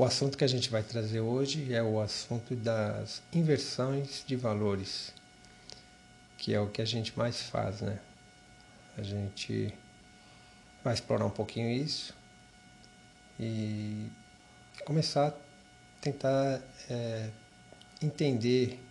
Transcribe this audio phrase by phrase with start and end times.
[0.00, 5.12] O assunto que a gente vai trazer hoje é o assunto das inversões de valores,
[6.38, 8.00] que é o que a gente mais faz, né?
[8.96, 9.74] A gente
[10.82, 12.14] vai explorar um pouquinho isso
[13.38, 14.06] e
[14.86, 15.34] começar a
[16.00, 17.28] tentar é,
[18.00, 18.82] entender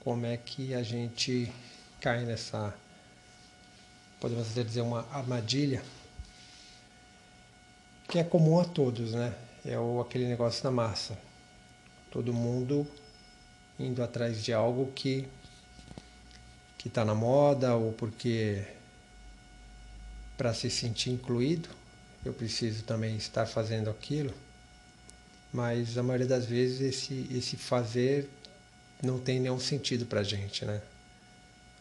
[0.00, 1.50] como é que a gente
[1.98, 2.74] cai nessa,
[4.20, 5.82] podemos até dizer, uma armadilha
[8.06, 9.34] que é comum a todos, né?
[9.64, 11.18] É o, aquele negócio da massa.
[12.10, 12.86] Todo mundo
[13.78, 15.26] indo atrás de algo que
[16.78, 18.62] que está na moda ou porque
[20.36, 21.68] para se sentir incluído
[22.24, 24.34] eu preciso também estar fazendo aquilo
[25.52, 28.28] mas a maioria das vezes esse esse fazer
[29.02, 30.82] não tem nenhum sentido para a gente né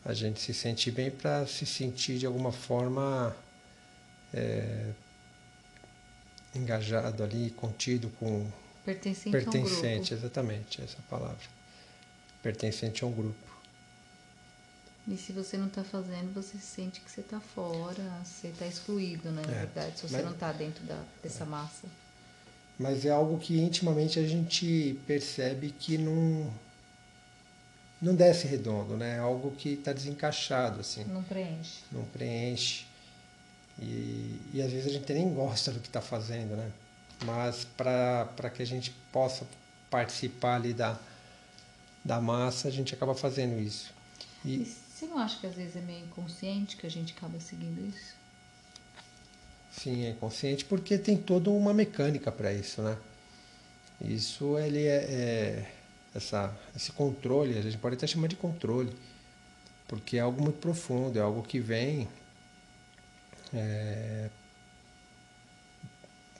[0.06, 3.36] a gente se sente bem para se sentir de alguma forma
[4.34, 4.92] é,
[6.56, 8.48] engajado ali, contido com.
[8.86, 11.48] Pertencente, pertencente a um exatamente, essa palavra.
[12.42, 13.54] Pertencente a um grupo.
[15.08, 19.32] E se você não está fazendo, você sente que você está fora, você está excluído,
[19.32, 19.42] né?
[19.46, 21.88] Na é, verdade, se você mas, não está dentro da, dessa massa.
[22.80, 26.52] Mas é algo que intimamente a gente percebe que não
[28.02, 29.16] não desce redondo, né?
[29.16, 31.06] É algo que está desencaixado assim.
[31.06, 31.80] Não preenche.
[31.92, 32.86] Não preenche.
[33.80, 36.72] E, e às vezes a gente nem gosta do que está fazendo, né?
[37.26, 39.48] Mas para que a gente possa
[39.90, 41.00] participar ali da,
[42.04, 43.94] da massa, a gente acaba fazendo isso.
[44.44, 47.40] E, e você não acha que às vezes é meio inconsciente que a gente acaba
[47.40, 48.14] seguindo isso?
[49.72, 52.98] Sim, é inconsciente porque tem toda uma mecânica para isso, né?
[54.00, 55.72] Isso ele é, é,
[56.14, 58.94] essa, esse controle, a gente pode até chamar de controle,
[59.88, 62.08] porque é algo muito profundo, é algo que vem
[63.54, 64.30] é,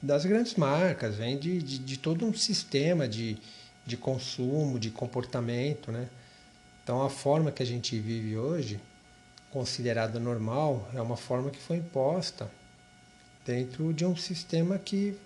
[0.02, 3.38] das grandes marcas, vem de, de, de, todo um sistema de,
[3.86, 5.92] de consumo, de comportamento.
[5.92, 6.10] Né?
[6.84, 8.80] Então, a forma que a gente vive hoje,
[9.52, 12.52] considerada normal, é uma forma que foi imposta
[13.46, 15.18] dentro de um sistema que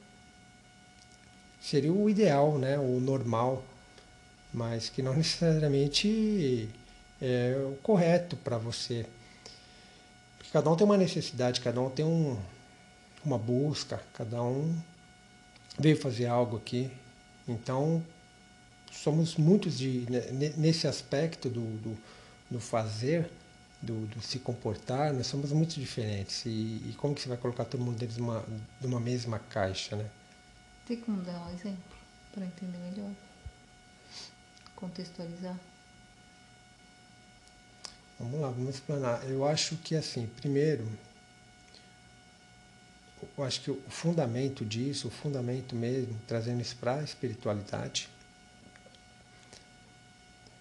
[1.60, 2.78] seria o ideal, né?
[2.78, 3.64] o normal,
[4.54, 6.70] mas que não necessariamente
[7.20, 9.06] é o correto para você
[10.52, 12.38] cada um tem uma necessidade, cada um tem um,
[13.24, 14.76] uma busca, cada um
[15.78, 16.92] veio fazer algo aqui.
[17.48, 18.04] Então,
[18.92, 20.06] somos muitos de,
[20.58, 21.98] nesse aspecto do, do,
[22.50, 23.30] do fazer,
[23.82, 26.46] do, do, se comportar, nós somos muito diferentes.
[26.46, 28.44] E, e, como que você vai colocar todo mundo dentro de uma,
[28.80, 30.10] de uma mesma caixa, né?
[30.86, 31.98] Tem como dar um exemplo
[32.34, 33.12] para entender melhor?
[34.76, 35.58] Contextualizar?
[38.20, 39.30] Vamos lá, vamos explanar.
[39.30, 40.88] Eu acho que assim, primeiro,
[43.38, 48.10] eu acho que o fundamento disso, o fundamento mesmo, trazendo isso para a espiritualidade,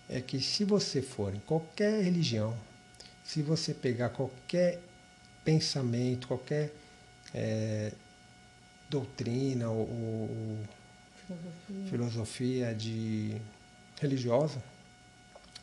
[0.08, 2.56] é que se você for em qualquer religião,
[3.24, 4.80] se você pegar qualquer
[5.44, 6.72] pensamento, qualquer
[7.34, 7.92] é,
[8.88, 10.58] doutrina ou, ou
[11.26, 11.90] filosofia.
[11.90, 13.40] filosofia de
[14.00, 14.62] religiosa,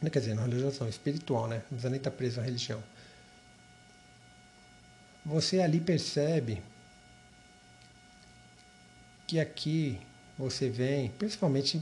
[0.09, 1.57] quer dizer, na religião espiritual, né?
[1.57, 2.83] Não precisa nem estar tá preso à religião.
[5.25, 6.61] Você ali percebe
[9.25, 9.99] que aqui
[10.37, 11.81] você vem, principalmente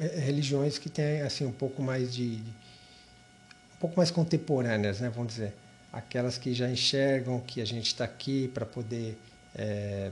[0.00, 5.00] é, é, religiões que têm assim um pouco mais de, de um pouco mais contemporâneas,
[5.00, 5.10] né?
[5.10, 5.54] Vamos dizer,
[5.92, 9.18] aquelas que já enxergam que a gente está aqui para poder
[9.54, 10.10] é,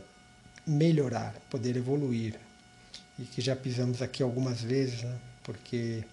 [0.66, 2.39] melhorar, poder evoluir
[3.19, 5.16] e que já pisamos aqui algumas vezes, né?
[5.43, 6.05] Porque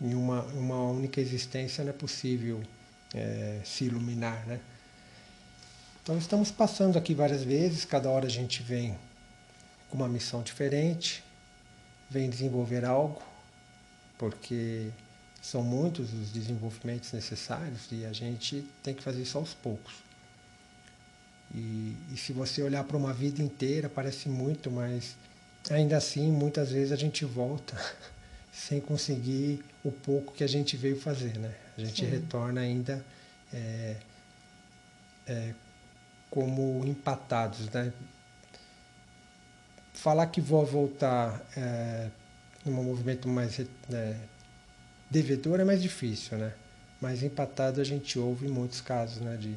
[0.00, 2.62] em uma, uma única existência não é possível
[3.14, 4.60] é, se iluminar, né?
[6.02, 8.96] Então estamos passando aqui várias vezes, cada hora a gente vem
[9.88, 11.22] com uma missão diferente,
[12.08, 13.22] vem desenvolver algo,
[14.16, 14.90] porque
[15.42, 19.94] são muitos os desenvolvimentos necessários e a gente tem que fazer isso aos poucos.
[21.54, 25.16] E, e se você olhar para uma vida inteira, parece muito, mas
[25.68, 27.76] ainda assim, muitas vezes a gente volta
[28.52, 31.54] sem conseguir o pouco que a gente veio fazer, né?
[31.76, 32.10] A gente Sim.
[32.10, 33.04] retorna ainda
[33.52, 33.96] é,
[35.26, 35.54] é,
[36.30, 37.92] como empatados, né?
[39.94, 42.10] Falar que vou voltar é,
[42.64, 44.16] num movimento mais é,
[45.08, 46.52] devedor é mais difícil, né?
[47.00, 49.36] Mas empatado a gente ouve em muitos casos, né?
[49.36, 49.56] De,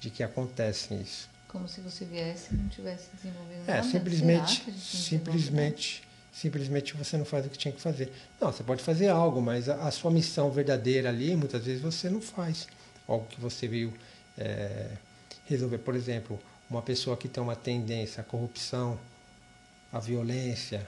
[0.00, 1.28] de que acontece isso.
[1.48, 3.78] Como se você viesse e não tivesse desenvolvido é, nada.
[3.78, 8.12] É, simplesmente, simplesmente simplesmente você não faz o que tinha que fazer.
[8.40, 12.08] Não, você pode fazer algo, mas a, a sua missão verdadeira ali, muitas vezes você
[12.08, 12.68] não faz
[13.06, 13.92] algo que você veio
[14.38, 14.88] é,
[15.46, 15.78] resolver.
[15.78, 18.98] Por exemplo, uma pessoa que tem uma tendência à corrupção,
[19.92, 20.86] a violência,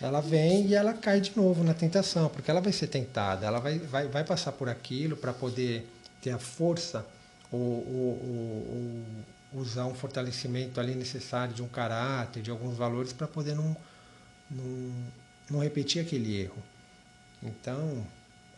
[0.00, 3.60] ela vem e ela cai de novo na tentação, porque ela vai ser tentada, ela
[3.60, 5.88] vai, vai, vai passar por aquilo para poder
[6.20, 7.06] ter a força
[7.50, 9.04] ou, ou, ou,
[9.52, 13.76] ou, usar um fortalecimento ali necessário de um caráter, de alguns valores para poder não,
[14.52, 15.12] não,
[15.50, 16.62] não repetir aquele erro.
[17.42, 18.06] Então,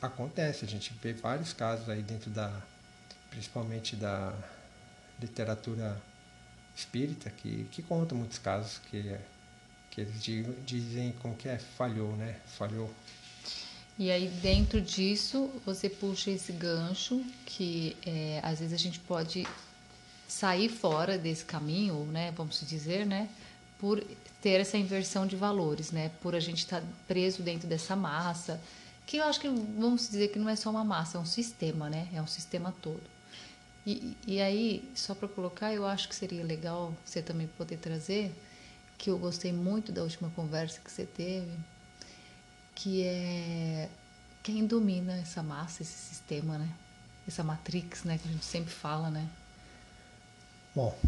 [0.01, 2.63] acontece, a gente vê vários casos aí dentro da,
[3.31, 4.35] principalmente da
[5.21, 6.01] literatura
[6.77, 9.17] espírita, que, que conta muitos casos que,
[9.91, 10.23] que eles
[10.67, 12.37] dizem como que é, falhou, né?
[12.59, 12.93] Falhou.
[13.97, 19.47] E aí dentro disso você puxa esse gancho que é, às vezes a gente pode
[20.27, 22.33] sair fora desse caminho, né?
[22.33, 23.29] Vamos dizer, né?
[23.85, 24.03] Por
[24.41, 26.11] ter essa inversão de valores, né?
[26.23, 28.59] Por a gente estar tá preso dentro dessa massa,
[29.07, 31.91] que eu acho que vamos dizer que não é só uma massa, é um sistema,
[31.91, 32.09] né?
[32.15, 33.03] É um sistema todo.
[33.87, 38.35] E, e aí, só para colocar, eu acho que seria legal você também poder trazer,
[38.97, 41.53] que eu gostei muito da última conversa que você teve,
[42.75, 43.91] que é
[44.43, 46.71] quem domina essa massa, esse sistema, né?
[47.29, 48.17] Essa matrix, né?
[48.17, 49.29] Que a gente sempre fala, né?
[50.75, 50.99] Bom,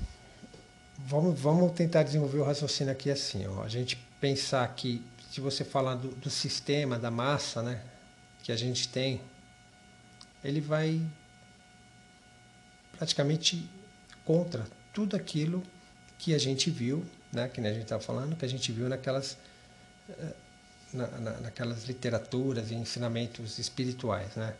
[0.98, 3.46] vamos, vamos tentar desenvolver o raciocínio aqui assim.
[3.46, 3.62] Ó.
[3.62, 7.82] A gente pensar que, se você falar do, do sistema, da massa, né?
[8.43, 9.20] Que a gente tem,
[10.43, 11.02] ele vai
[12.96, 13.69] praticamente
[14.25, 15.62] contra tudo aquilo
[16.19, 19.37] que a gente viu, né, que a gente estava falando, que a gente viu naquelas,
[20.08, 20.32] eh,
[20.93, 24.54] na, na, naquelas literaturas e ensinamentos espirituais, né?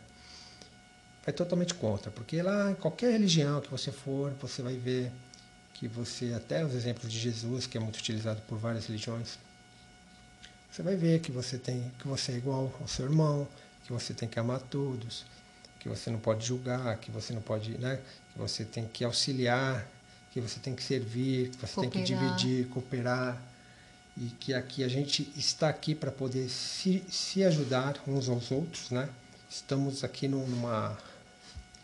[1.25, 5.11] Vai totalmente contra, porque lá em qualquer religião que você for, você vai ver
[5.77, 9.37] que você, até os exemplos de Jesus, que é muito utilizado por várias religiões,
[10.71, 13.47] você vai ver que você tem que você é igual ao seu irmão,
[13.85, 15.23] que você tem que amar todos,
[15.79, 17.99] que você não pode julgar, que você não pode, né,
[18.33, 19.87] que você tem que auxiliar,
[20.31, 21.91] que você tem que servir, que você cooperar.
[21.91, 23.41] tem que dividir, cooperar
[24.17, 28.89] e que aqui a gente está aqui para poder se, se ajudar uns aos outros,
[28.89, 29.07] né?
[29.49, 30.97] Estamos aqui numa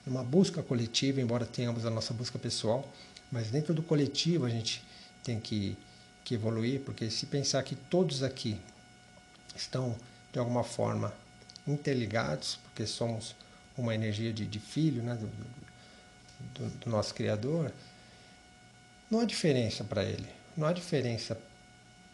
[0.05, 2.91] numa busca coletiva, embora tenhamos a nossa busca pessoal,
[3.33, 4.83] mas dentro do coletivo a gente
[5.23, 5.75] tem que,
[6.23, 8.61] que evoluir, porque se pensar que todos aqui
[9.55, 9.95] estão
[10.31, 11.11] de alguma forma
[11.67, 13.35] interligados, porque somos
[13.75, 15.27] uma energia de, de filho, né, do,
[16.53, 17.71] do, do nosso Criador,
[19.09, 20.29] não há diferença para ele.
[20.55, 21.35] Não há diferença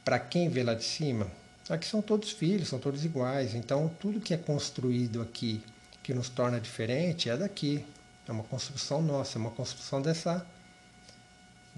[0.05, 1.27] para quem vê lá de cima.
[1.69, 3.53] Aqui são todos filhos, são todos iguais.
[3.55, 5.61] Então, tudo que é construído aqui,
[6.01, 7.85] que nos torna diferente, é daqui.
[8.25, 10.45] É uma construção nossa, é uma construção dessa,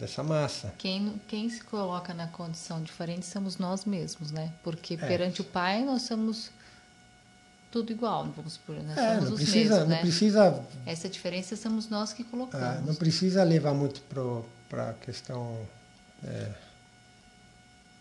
[0.01, 0.74] dessa massa.
[0.80, 4.51] Quem, quem se coloca na condição diferente somos nós mesmos, né?
[4.63, 4.98] Porque é.
[4.98, 6.50] perante o Pai nós somos
[7.71, 10.01] tudo igual, vamos supor, nós é, somos não os precisa, mesmos, não né?
[10.01, 10.65] precisa.
[10.86, 12.80] Essa diferença somos nós que colocamos.
[12.80, 14.01] É, não precisa levar muito
[14.68, 15.56] para a questão
[16.24, 16.51] é,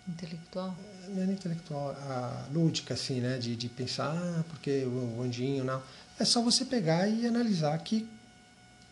[0.08, 0.75] intelectual.
[1.08, 5.82] Não é intelectual, a lúdica assim, né, de, de pensar, ah, porque o ondinho não.
[6.19, 8.08] É só você pegar e analisar que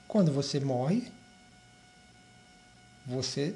[0.06, 1.11] quando você morre,
[3.08, 3.55] você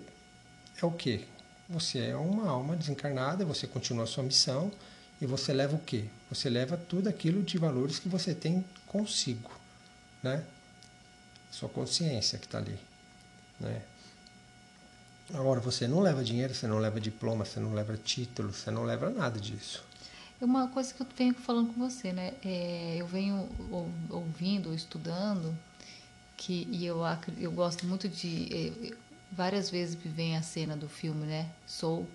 [0.81, 1.26] é o quê?
[1.69, 4.72] Você é uma alma desencarnada, você continua a sua missão
[5.20, 6.06] e você leva o quê?
[6.31, 9.50] Você leva tudo aquilo de valores que você tem consigo,
[10.22, 10.43] né?
[11.50, 12.79] Sua consciência que está ali,
[13.60, 13.82] né?
[15.34, 18.84] Agora, você não leva dinheiro, você não leva diploma, você não leva título, você não
[18.84, 19.84] leva nada disso.
[20.41, 22.34] É uma coisa que eu venho falando com você, né?
[22.44, 23.48] É, eu venho
[24.10, 25.56] ouvindo, estudando,
[26.36, 27.00] que, e eu,
[27.38, 28.94] eu gosto muito de.
[29.32, 31.51] Várias vezes me vem a cena do filme, né?
[31.67, 32.06] Soul,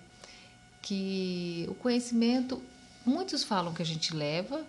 [0.80, 2.62] que o conhecimento
[3.08, 4.62] Muitos falam que a gente leva,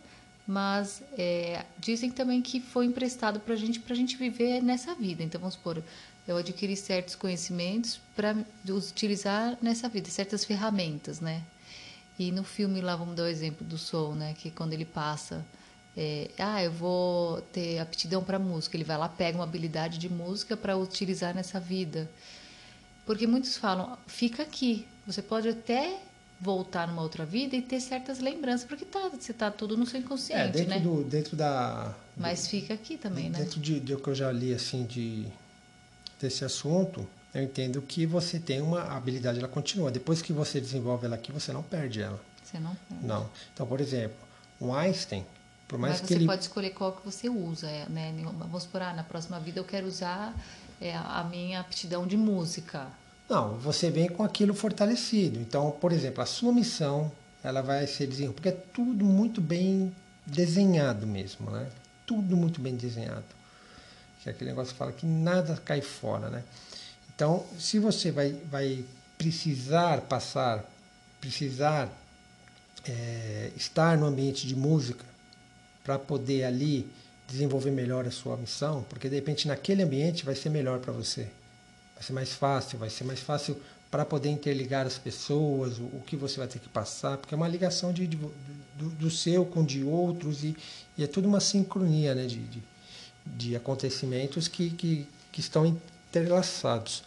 [0.47, 4.95] mas é, dizem também que foi emprestado para a gente, para a gente viver nessa
[4.95, 5.21] vida.
[5.21, 5.83] Então, vamos supor,
[6.25, 8.33] eu adquiri certos conhecimentos para
[8.69, 11.43] utilizar nessa vida, certas ferramentas, né?
[12.17, 14.33] E no filme lá, vamos dar o exemplo do Soul, né?
[14.37, 15.45] Que quando ele passa,
[15.97, 20.07] é, ah, eu vou ter aptidão para música, ele vai lá, pega uma habilidade de
[20.07, 22.09] música para utilizar nessa vida.
[23.09, 25.99] Porque muitos falam, fica aqui, você pode até
[26.39, 29.99] voltar numa outra vida e ter certas lembranças, porque tá, você tá tudo no seu
[29.99, 30.79] inconsciente, é, dentro né?
[30.79, 31.95] Do, dentro da...
[32.15, 33.39] Mas do, fica aqui também, né?
[33.39, 35.25] Dentro de, de o que eu já li, assim, de,
[36.21, 39.89] desse assunto, eu entendo que você tem uma habilidade, ela continua.
[39.89, 42.21] Depois que você desenvolve ela aqui, você não perde ela.
[42.43, 43.07] Você não perde.
[43.07, 43.27] Não.
[43.51, 44.17] Então, por exemplo,
[44.59, 45.25] o Einstein,
[45.67, 46.27] por mais Mas que você ele...
[46.27, 48.13] pode escolher qual que você usa, é, né?
[48.37, 50.31] Vamos supor, ah, na próxima vida eu quero usar
[50.79, 52.87] é, a minha aptidão de música.
[53.29, 55.39] Não, você vem com aquilo fortalecido.
[55.39, 57.11] Então, por exemplo, a sua missão,
[57.43, 59.93] ela vai ser desenvolvida, porque é tudo muito bem
[60.25, 61.69] desenhado mesmo, né?
[62.05, 63.23] Tudo muito bem desenhado.
[64.21, 66.43] Que é aquele negócio que fala que nada cai fora, né?
[67.15, 68.83] Então, se você vai, vai
[69.17, 70.65] precisar passar
[71.19, 71.89] precisar
[72.87, 75.03] é, estar no ambiente de música
[75.83, 76.89] para poder ali
[77.27, 81.27] desenvolver melhor a sua missão, porque de repente naquele ambiente vai ser melhor para você.
[81.99, 86.03] Vai ser mais fácil, vai ser mais fácil para poder interligar as pessoas, o, o,
[86.05, 89.45] que você vai ter que passar, porque é uma ligação de, de do, do, seu
[89.45, 90.55] com de outros e,
[90.97, 92.63] e, é tudo uma sincronia né, de, de,
[93.25, 97.03] de acontecimentos que, que, que estão entrelaçados.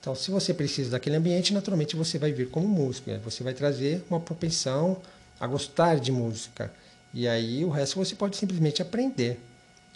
[0.00, 3.18] Então, se você precisa daquele ambiente, naturalmente você vai vir como músico, né?
[3.24, 5.02] você vai trazer uma propensão
[5.40, 6.72] a gostar de música.
[7.12, 9.40] E aí o resto você pode simplesmente aprender.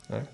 [0.09, 0.27] Né?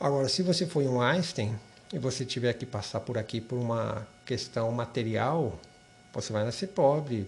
[0.00, 1.54] Agora, se você for um Einstein
[1.92, 5.58] e você tiver que passar por aqui por uma questão material,
[6.12, 7.26] você vai nascer pobre.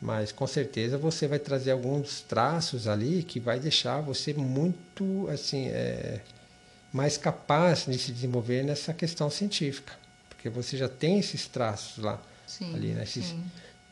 [0.00, 5.68] Mas com certeza você vai trazer alguns traços ali que vai deixar você muito assim
[5.68, 6.20] é,
[6.92, 9.92] mais capaz de se desenvolver nessa questão científica,
[10.28, 13.02] porque você já tem esses traços lá sim, ali, né?
[13.02, 13.44] Esses, sim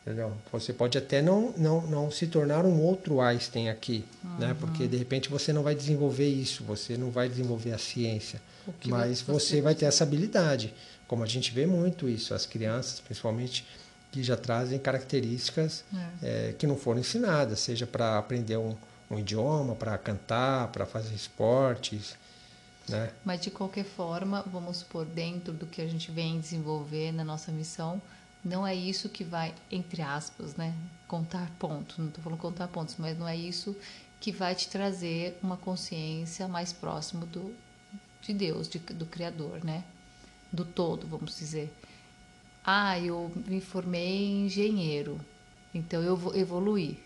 [0.09, 0.33] Entendeu?
[0.51, 4.39] Você pode até não, não, não se tornar um outro Einstein aqui, uhum.
[4.39, 4.57] né?
[4.59, 8.41] Porque de repente você não vai desenvolver isso, você não vai desenvolver a ciência,
[8.87, 10.73] mas você, você vai ter essa habilidade.
[11.07, 13.67] Como a gente vê muito isso, as crianças, principalmente,
[14.11, 15.85] que já trazem características
[16.23, 16.49] é.
[16.49, 18.75] É, que não foram ensinadas, seja para aprender um,
[19.11, 22.17] um idioma, para cantar, para fazer esportes.
[22.89, 23.11] Né?
[23.23, 27.53] Mas de qualquer forma, vamos supor, dentro do que a gente vem desenvolver na nossa
[27.53, 28.01] missão,
[28.45, 30.75] não é isso que vai, entre aspas, né,
[31.07, 31.99] contar pontos.
[31.99, 33.77] Não estou falando contar pontos, mas não é isso
[34.21, 37.55] que vai te trazer uma consciência mais próximo do,
[38.23, 39.85] de Deus, de, do Criador, né?
[40.53, 41.73] Do todo, vamos dizer.
[42.65, 45.21] Ah, eu me formei engenheiro,
[45.75, 46.97] então eu vou evoluir.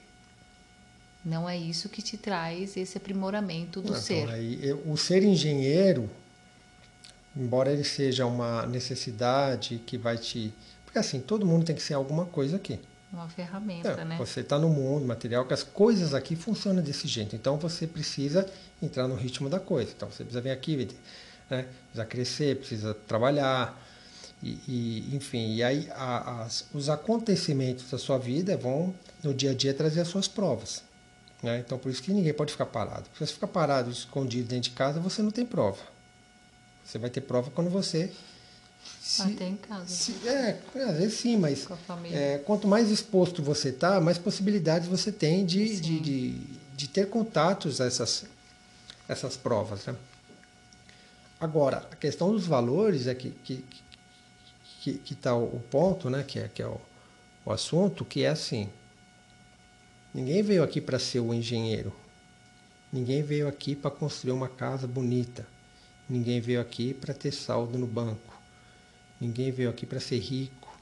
[1.25, 4.29] Não é isso que te traz esse aprimoramento do não, ser.
[4.29, 6.11] Aí, o ser engenheiro,
[7.37, 10.53] embora ele seja uma necessidade que vai te
[10.92, 12.78] porque assim, todo mundo tem que ser alguma coisa aqui.
[13.11, 14.16] Uma ferramenta, é, né?
[14.18, 17.34] Você está no mundo material que as coisas aqui funcionam desse jeito.
[17.34, 18.46] Então você precisa
[18.82, 19.90] entrar no ritmo da coisa.
[19.96, 20.88] Então você precisa vir aqui,
[21.49, 21.66] né?
[21.84, 23.82] precisa crescer, precisa trabalhar.
[24.42, 29.52] E, e enfim, e aí a, as, os acontecimentos da sua vida vão no dia
[29.52, 30.82] a dia trazer as suas provas.
[31.42, 31.58] Né?
[31.64, 33.04] Então por isso que ninguém pode ficar parado.
[33.14, 35.80] Se você ficar parado, escondido dentro de casa, você não tem prova.
[36.84, 38.12] Você vai ter prova quando você
[39.01, 39.87] se, Até em casa.
[39.87, 41.67] Se, é, às vezes sim, mas
[42.11, 46.31] é, quanto mais exposto você está, mais possibilidades você tem de, de, de,
[46.75, 48.25] de, ter contatos a essas,
[49.09, 49.87] essas provas.
[49.87, 49.97] Né?
[51.41, 53.65] Agora, a questão dos valores é que que
[54.83, 56.25] que, que tá o, ponto, né?
[56.25, 56.81] Que é que é o,
[57.45, 58.69] o assunto, que é assim.
[60.12, 61.93] Ninguém veio aqui para ser o engenheiro.
[62.93, 65.47] Ninguém veio aqui para construir uma casa bonita.
[66.09, 68.32] Ninguém veio aqui para ter saldo no banco.
[69.23, 70.76] Ninguém veio aqui para ser rico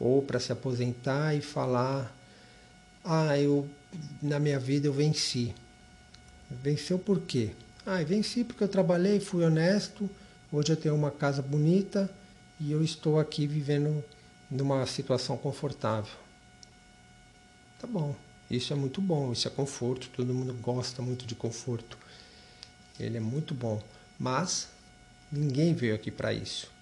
[0.00, 2.16] ou para se aposentar e falar:
[3.04, 3.68] "Ah, eu
[4.22, 5.54] na minha vida eu venci".
[6.50, 7.50] Venceu por quê?
[7.84, 10.08] Ah, venci porque eu trabalhei, fui honesto,
[10.50, 12.10] hoje eu tenho uma casa bonita
[12.58, 14.02] e eu estou aqui vivendo
[14.50, 16.16] numa situação confortável.
[17.78, 18.16] Tá bom,
[18.50, 21.98] isso é muito bom, isso é conforto, todo mundo gosta muito de conforto.
[22.98, 23.78] Ele é muito bom,
[24.18, 24.70] mas
[25.30, 26.77] ninguém veio aqui para isso.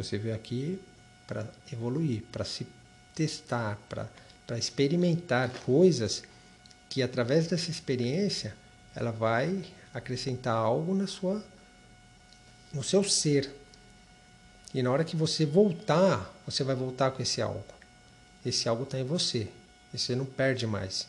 [0.00, 0.80] Você veio aqui
[1.26, 2.66] para evoluir, para se
[3.14, 6.22] testar, para experimentar coisas
[6.88, 8.56] que através dessa experiência
[8.96, 11.44] ela vai acrescentar algo na sua
[12.72, 13.54] no seu ser.
[14.72, 17.62] E na hora que você voltar, você vai voltar com esse algo.
[18.46, 19.48] Esse algo está em você.
[19.92, 21.06] E você não perde mais.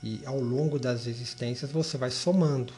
[0.00, 2.72] E ao longo das existências você vai somando.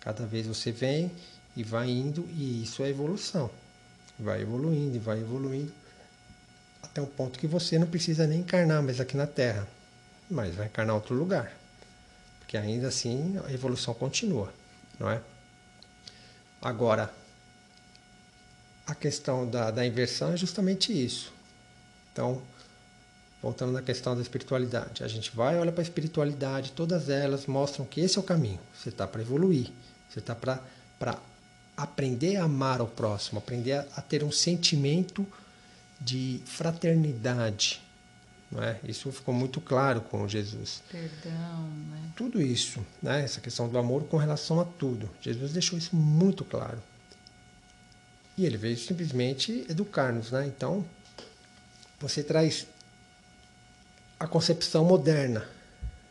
[0.00, 1.12] Cada vez você vem
[1.54, 3.50] e vai indo, e isso é evolução
[4.18, 5.72] vai evoluindo e vai evoluindo
[6.82, 9.68] até um ponto que você não precisa nem encarnar mais aqui na Terra,
[10.30, 11.52] mas vai encarnar outro lugar,
[12.40, 14.52] porque ainda assim a evolução continua,
[14.98, 15.20] não é?
[16.62, 17.12] Agora,
[18.86, 21.32] a questão da, da inversão é justamente isso.
[22.12, 22.40] Então,
[23.42, 27.84] voltando na questão da espiritualidade, a gente vai, olha para a espiritualidade, todas elas mostram
[27.84, 28.60] que esse é o caminho.
[28.74, 29.70] Você está para evoluir,
[30.08, 30.60] você está para
[31.76, 35.26] aprender a amar o próximo, aprender a, a ter um sentimento
[36.00, 37.82] de fraternidade.
[38.50, 38.78] Não é?
[38.84, 40.82] Isso ficou muito claro com Jesus.
[40.90, 42.10] Perdão, né?
[42.14, 43.22] Tudo isso, né?
[43.22, 45.10] essa questão do amor com relação a tudo.
[45.20, 46.80] Jesus deixou isso muito claro.
[48.38, 50.30] E ele veio simplesmente educar-nos.
[50.30, 50.46] Né?
[50.46, 50.84] Então,
[51.98, 52.66] você traz
[54.18, 55.46] a concepção moderna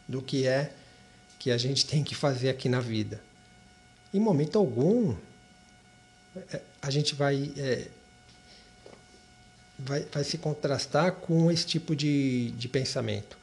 [0.08, 0.74] do que é
[1.40, 3.22] que a gente tem que fazer aqui na vida.
[4.14, 5.16] Em momento algum,
[6.82, 7.88] a gente vai é,
[9.80, 13.38] vai, vai se contrastar com esse tipo de, de pensamento.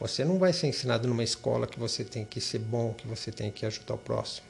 [0.00, 3.32] Você não vai ser ensinado numa escola que você tem que ser bom, que você
[3.32, 4.46] tem que ajudar o próximo.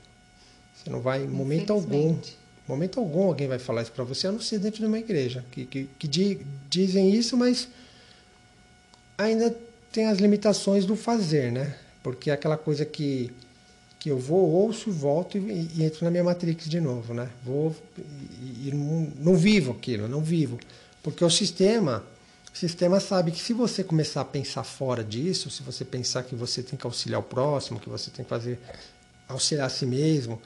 [0.74, 2.18] Você não vai, em momento algum,
[2.66, 5.44] momento algum alguém vai falar isso para você, a não ser dentro de uma igreja,
[5.50, 7.68] que, que, que di, dizem isso, mas
[9.16, 9.56] ainda
[9.90, 11.76] tem as limitações do fazer, né?
[12.02, 13.32] Porque é aquela coisa que,
[13.98, 17.28] que eu vou, ouço, volto e, e entro na minha matrix de novo, né?
[17.44, 20.58] Vou e, e não, não vivo aquilo, não vivo.
[21.02, 22.04] Porque o sistema,
[22.54, 26.34] o sistema sabe que se você começar a pensar fora disso, se você pensar que
[26.34, 28.60] você tem que auxiliar o próximo, que você tem que fazer
[29.28, 30.40] auxiliar a si mesmo,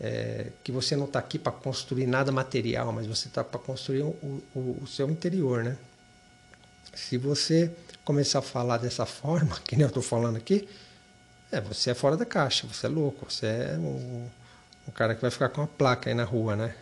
[0.00, 4.02] é, que você não está aqui para construir nada material, mas você está para construir
[4.02, 5.76] o, o, o, seu interior, né?
[6.94, 7.70] Se você
[8.04, 10.68] começar a falar dessa forma, que nem eu estou falando aqui,
[11.52, 14.26] é, você é fora da caixa, você é louco, você é um,
[14.88, 16.74] um cara que vai ficar com uma placa aí na rua, né?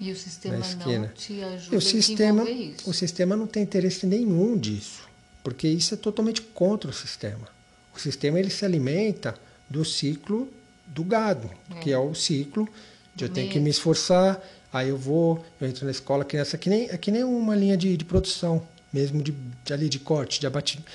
[0.00, 2.90] E o sistema não te ajuda o sistema, a isso.
[2.90, 5.08] O sistema não tem interesse nenhum disso,
[5.44, 7.46] porque isso é totalmente contra o sistema.
[7.94, 9.36] O sistema ele se alimenta
[9.70, 10.52] do ciclo
[10.86, 11.80] do gado, é.
[11.80, 12.68] que é o ciclo
[13.14, 16.68] de eu tenho que me esforçar, aí eu vou, eu entro na escola, criança, que
[16.68, 19.32] nem, é que nem uma linha de, de produção, mesmo de,
[19.64, 20.90] de, ali de corte, de abatimento.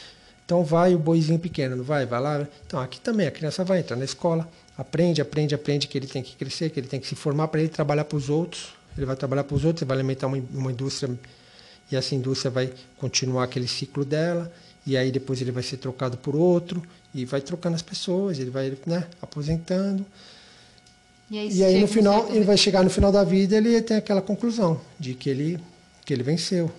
[0.49, 2.07] Então vai o boizinho pequeno, não vai?
[2.07, 2.47] Vai lá.
[2.65, 6.23] Então aqui também a criança vai entrar na escola, aprende, aprende, aprende que ele tem
[6.23, 8.73] que crescer, que ele tem que se formar para ele trabalhar para os outros.
[8.97, 11.13] Ele vai trabalhar para os outros, ele vai alimentar uma, uma indústria
[11.91, 14.51] e essa indústria vai continuar aquele ciclo dela
[14.87, 16.81] e aí depois ele vai ser trocado por outro
[17.13, 20.03] e vai trocando as pessoas, ele vai né, aposentando.
[21.29, 23.97] E aí, e aí no final, ele vai chegar no final da vida, ele tem
[23.97, 25.59] aquela conclusão de que ele,
[26.03, 26.71] que ele venceu.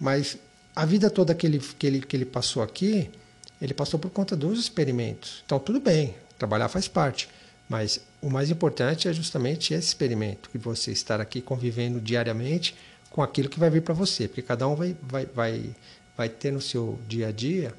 [0.00, 0.38] Mas
[0.74, 3.10] a vida toda que ele, que, ele, que ele passou aqui,
[3.60, 5.42] ele passou por conta dos experimentos.
[5.44, 7.28] Então, tudo bem, trabalhar faz parte.
[7.68, 12.74] Mas o mais importante é justamente esse experimento, que você estar aqui convivendo diariamente
[13.10, 14.26] com aquilo que vai vir para você.
[14.26, 15.76] Porque cada um vai, vai, vai,
[16.16, 17.74] vai ter no seu dia a dia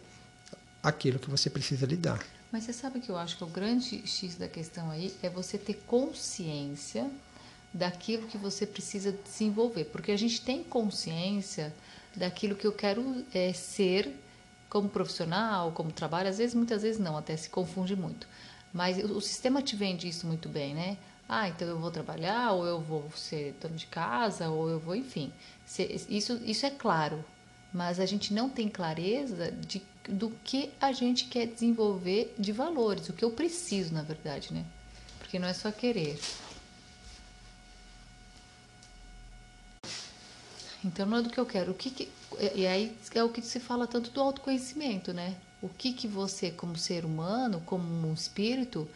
[0.83, 2.23] aquilo que você precisa lidar.
[2.51, 5.57] Mas você sabe que eu acho que o grande X da questão aí é você
[5.57, 7.09] ter consciência
[7.73, 9.85] daquilo que você precisa desenvolver.
[9.85, 11.73] Porque a gente tem consciência
[12.15, 14.13] daquilo que eu quero é, ser
[14.69, 16.29] como profissional, como trabalho.
[16.29, 18.27] Às vezes, muitas vezes não, até se confunde muito.
[18.71, 20.97] Mas o sistema te vende isso muito bem, né?
[21.27, 24.95] Ah, então eu vou trabalhar, ou eu vou ser dono de casa, ou eu vou,
[24.95, 25.31] enfim.
[26.09, 27.23] Isso, isso é claro,
[27.73, 33.09] mas a gente não tem clareza de, do que a gente quer desenvolver de valores,
[33.09, 34.65] o que eu preciso, na verdade, né?
[35.19, 36.19] Porque não é só querer.
[40.83, 41.71] Então não é do que eu quero.
[41.71, 42.09] O que, que
[42.55, 45.35] e aí é o que se fala tanto do autoconhecimento, né?
[45.61, 48.87] O que que você, como ser humano, como um espírito,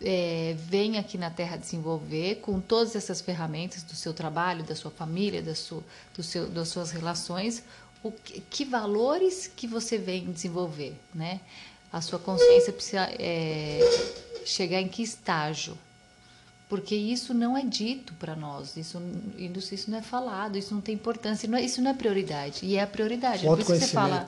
[0.00, 4.90] é, vem aqui na Terra desenvolver com todas essas ferramentas do seu trabalho, da sua
[4.90, 5.82] família, da sua,
[6.14, 7.62] do seu, das suas relações,
[8.02, 11.40] o que, que valores que você vem desenvolver, né?
[11.92, 13.80] A sua consciência precisa é,
[14.44, 15.78] chegar em que estágio?
[16.68, 19.00] Porque isso não é dito para nós, isso,
[19.38, 22.60] isso não é falado, isso não tem importância, não é, isso não é prioridade.
[22.64, 23.46] E é a prioridade.
[23.46, 24.26] É por isso que você fala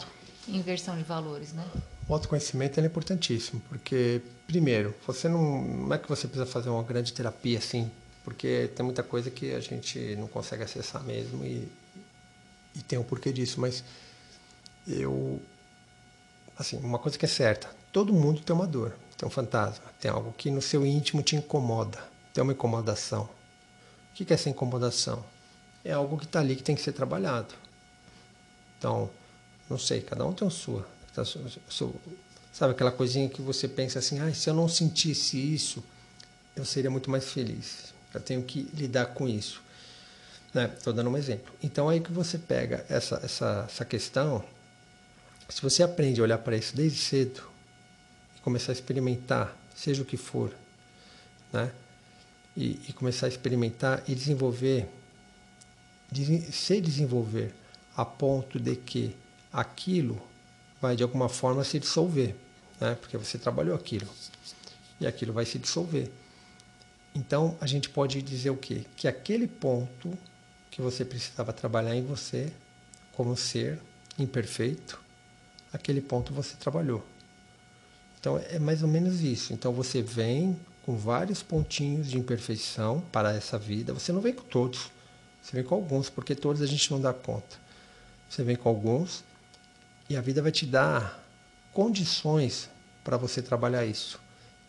[0.48, 1.64] inversão de valores, né?
[2.08, 6.82] O autoconhecimento é importantíssimo, porque, primeiro, você não, não é que você precisa fazer uma
[6.82, 7.90] grande terapia assim,
[8.22, 11.68] porque tem muita coisa que a gente não consegue acessar mesmo e,
[12.74, 13.82] e tem um porquê disso, mas
[14.86, 15.40] eu.
[16.56, 20.10] Assim, uma coisa que é certa: todo mundo tem uma dor, tem um fantasma, tem
[20.10, 21.98] algo que no seu íntimo te incomoda,
[22.36, 23.22] tem uma incomodação.
[23.22, 25.24] O que é essa incomodação?
[25.82, 27.54] É algo que está ali que tem que ser trabalhado.
[28.78, 29.08] Então,
[29.70, 31.24] não sei, cada um tem a sua Tá,
[32.52, 35.82] sabe aquela coisinha que você pensa assim, ah, se eu não sentisse isso,
[36.54, 37.94] eu seria muito mais feliz.
[38.12, 39.62] Eu tenho que lidar com isso.
[40.48, 40.96] Estou né?
[40.96, 41.54] dando um exemplo.
[41.62, 44.44] Então aí que você pega essa, essa, essa questão,
[45.48, 47.48] se você aprende a olhar para isso desde cedo
[48.36, 50.52] e começar a experimentar, seja o que for,
[51.50, 51.72] né?
[52.56, 54.88] E, e começar a experimentar e desenvolver,
[56.50, 57.54] se desenvolver
[57.94, 59.14] a ponto de que
[59.52, 60.20] aquilo
[60.80, 62.34] vai de alguma forma se dissolver,
[62.80, 62.96] né?
[63.00, 64.08] porque você trabalhou aquilo
[65.00, 66.10] e aquilo vai se dissolver.
[67.14, 68.84] Então a gente pode dizer o quê?
[68.96, 70.16] Que aquele ponto
[70.70, 72.52] que você precisava trabalhar em você
[73.12, 73.78] como ser
[74.18, 75.00] imperfeito,
[75.72, 77.04] aquele ponto você trabalhou.
[78.20, 79.54] Então é mais ou menos isso.
[79.54, 83.92] Então você vem com vários pontinhos de imperfeição para essa vida.
[83.92, 84.88] Você não vem com todos,
[85.42, 87.56] você vem com alguns, porque todos a gente não dá conta.
[88.30, 89.24] Você vem com alguns
[90.08, 91.20] e a vida vai te dar
[91.72, 92.70] condições
[93.02, 94.20] para você trabalhar isso,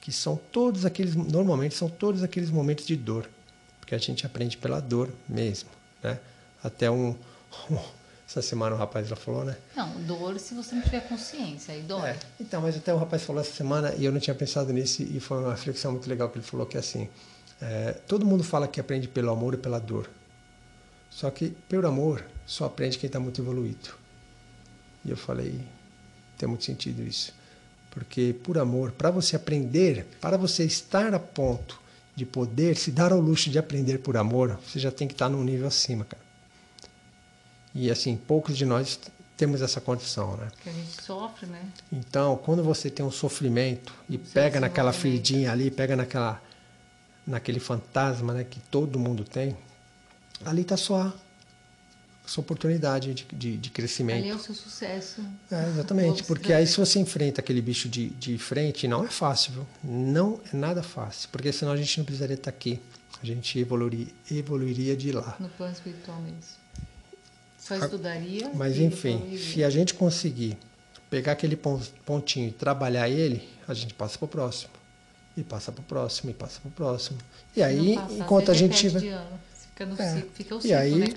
[0.01, 3.29] que são todos aqueles, normalmente são todos aqueles momentos de dor,
[3.79, 5.69] porque a gente aprende pela dor mesmo,
[6.01, 6.19] né?
[6.63, 7.15] Até um,
[8.27, 9.55] essa semana o rapaz já falou, né?
[9.73, 12.09] Não, dor se você não tiver consciência, aí dói.
[12.09, 15.01] É, então, mas até o rapaz falou essa semana e eu não tinha pensado nisso
[15.01, 17.09] e foi uma reflexão muito legal que ele falou que é assim,
[17.61, 20.09] é, todo mundo fala que aprende pelo amor e pela dor.
[21.09, 23.91] Só que pelo amor só aprende quem está muito evoluído.
[25.05, 25.61] E eu falei,
[26.37, 27.33] tem muito sentido isso.
[27.89, 31.79] Porque por amor, para você aprender, para você estar a ponto
[32.13, 35.29] de poder se dar ao luxo de aprender por amor, você já tem que estar
[35.29, 36.26] num nível acima, cara.
[37.79, 38.99] E assim, poucos de nós
[39.37, 40.47] temos essa condição, né?
[40.63, 41.61] Que a gente sofre, né?
[41.91, 46.41] Então, quando você tem um sofrimento e pega naquela feridinha ali, pega naquela
[47.25, 49.55] naquele fantasma, né, que todo mundo tem,
[50.45, 51.13] ali está sua
[52.25, 54.17] sua oportunidade de, de, de, crescimento.
[54.17, 55.21] Ali é o seu sucesso.
[55.49, 59.53] É, exatamente, porque aí se você enfrenta aquele bicho de, de frente, não é fácil,
[59.53, 59.67] viu?
[59.83, 62.81] não é nada fácil, porque senão a gente não precisaria estar aqui,
[63.21, 65.37] a gente evoluiria, evoluiria de lá.
[65.39, 66.66] No plano espiritual mesmo.
[67.67, 68.49] Só estudaria.
[68.53, 70.57] Mas enfim, se a gente conseguir
[71.09, 71.57] pegar aquele
[72.05, 74.71] pontinho e trabalhar ele, a gente passa para o próximo.
[75.35, 77.17] E passa para o próximo, e passa para o próximo.
[77.55, 78.99] E aí, enquanto a gente tiver.
[78.99, 80.15] Fica, no é.
[80.15, 81.07] ciclo, fica o ciclo, e aí, né,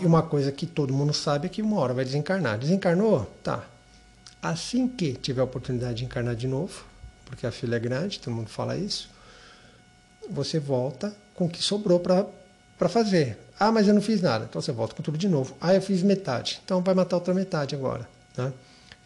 [0.00, 2.58] E uma coisa que todo mundo sabe é que uma hora vai desencarnar.
[2.58, 3.24] Desencarnou?
[3.42, 3.64] Tá.
[4.42, 6.84] Assim que tiver a oportunidade de encarnar de novo,
[7.24, 9.08] porque a filha é grande, todo mundo fala isso,
[10.28, 13.38] você volta com o que sobrou para fazer.
[13.60, 14.46] Ah, mas eu não fiz nada.
[14.48, 15.54] Então você volta com tudo de novo.
[15.60, 16.62] Ah, eu fiz metade.
[16.64, 18.08] Então vai matar outra metade agora.
[18.34, 18.50] Né?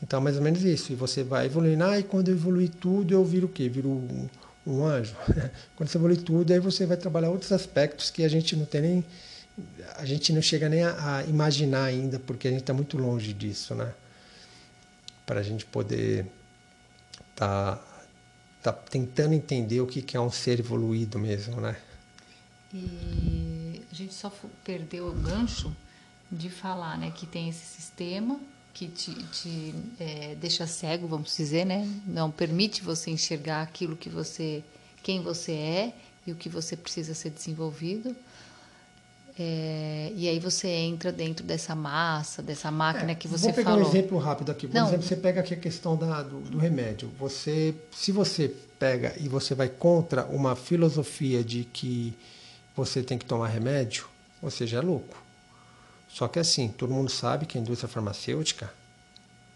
[0.01, 0.93] Então, mais ou menos isso.
[0.93, 1.83] E você vai evoluindo.
[1.83, 3.69] Ah, e quando eu evoluir tudo, eu viro o quê?
[3.69, 4.29] Viro um,
[4.65, 5.17] um anjo.
[5.75, 8.81] Quando você evolui tudo, aí você vai trabalhar outros aspectos que a gente não tem
[8.81, 9.05] nem.
[9.97, 13.33] A gente não chega nem a, a imaginar ainda, porque a gente está muito longe
[13.33, 13.93] disso, né?
[15.27, 16.27] Para a gente poder
[17.35, 17.83] tá,
[18.63, 21.77] tá tentando entender o que, que é um ser evoluído mesmo, né?
[22.73, 23.64] E
[23.95, 24.33] a gente só
[24.65, 25.73] perdeu o gancho
[26.31, 28.41] de falar, né, que tem esse sistema
[28.73, 31.89] que te, te é, deixa cego, vamos dizer, né?
[32.05, 34.65] Não permite você enxergar aquilo que você,
[35.01, 35.93] quem você é
[36.27, 38.17] e o que você precisa ser desenvolvido.
[39.39, 43.55] É, e aí você entra dentro dessa massa, dessa máquina é, que você falou.
[43.55, 43.87] Vou pegar falou.
[43.87, 44.67] um exemplo rápido aqui.
[44.67, 44.89] Por Não.
[44.89, 47.13] exemplo, você pega aqui a questão da, do, do, remédio.
[47.17, 52.13] Você, se você pega e você vai contra uma filosofia de que
[52.77, 54.07] você tem que tomar remédio,
[54.43, 55.17] você já é louco.
[56.09, 58.73] Só que assim, todo mundo sabe que a indústria farmacêutica,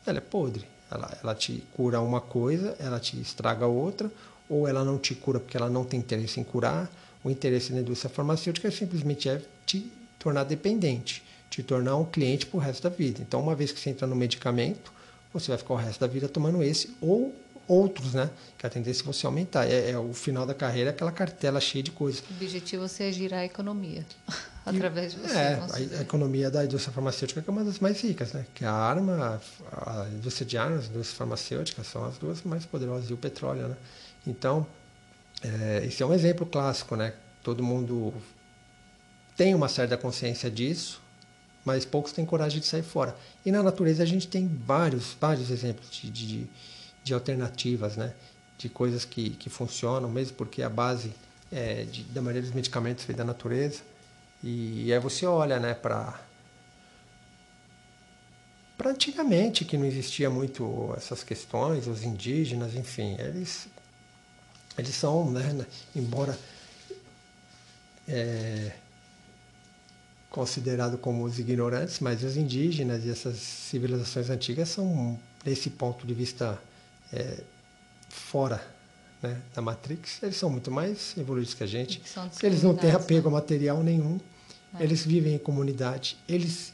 [0.05, 0.65] ela é podre.
[0.91, 4.11] Ela, ela te cura uma coisa, ela te estraga outra,
[4.49, 6.91] ou ela não te cura porque ela não tem interesse em curar.
[7.23, 12.47] O interesse da indústria farmacêutica é simplesmente é te tornar dependente, te tornar um cliente
[12.47, 13.21] para o resto da vida.
[13.21, 14.93] Então, uma vez que você entra no medicamento,
[15.33, 17.35] você vai ficar o resto da vida tomando esse ou
[17.69, 18.31] outros, né?
[18.57, 19.67] Que a tendência é você aumentar.
[19.67, 22.23] É, é, o final da carreira, aquela cartela cheia de coisas.
[22.29, 24.05] O objetivo é você girar a economia
[24.65, 25.37] através de você.
[25.37, 28.47] É, a, a, economia da indústria farmacêutica que é uma das mais ricas, né?
[28.55, 29.41] Que a arma,
[29.73, 33.69] a indústria de armas, a indústria farmacêutica são as duas mais poderosas e o petróleo,
[33.69, 33.77] né?
[34.27, 34.67] Então,
[35.43, 37.13] é, esse é um exemplo clássico, né?
[37.43, 38.13] Todo mundo
[39.37, 41.01] tem uma certa consciência disso,
[41.65, 43.15] mas poucos têm coragem de sair fora.
[43.45, 46.51] E na natureza a gente tem vários, vários exemplos de, de
[47.09, 48.15] de alternativas, né?
[48.59, 51.15] de coisas que, que funcionam, mesmo porque a base
[51.51, 53.83] é, de, da maioria dos medicamentos vem da natureza.
[54.43, 56.21] E, e aí você olha né, para
[58.77, 63.69] para antigamente que não existia muito essas questões, os indígenas, enfim, eles
[64.77, 65.67] eles são, né, né
[65.97, 66.39] embora
[68.07, 68.73] é,
[70.31, 76.15] considerado como os ignorantes, mas os indígenas e essas civilizações antigas são desse ponto de
[76.15, 76.61] vista
[77.13, 77.43] é,
[78.09, 78.63] fora
[79.23, 82.03] né, da Matrix, eles são muito mais evoluídos que a gente.
[82.43, 83.37] Eles não têm apego né?
[83.37, 84.19] a material nenhum.
[84.79, 84.83] É.
[84.83, 86.19] Eles vivem em comunidade.
[86.29, 86.73] Eles